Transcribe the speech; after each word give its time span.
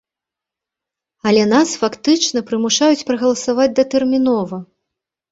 Але 1.31 1.41
нас 1.49 1.73
фактычна 1.81 2.39
прымушаюць 2.47 3.05
прагаласаваць 3.09 3.69
датэрмінова! 3.81 4.57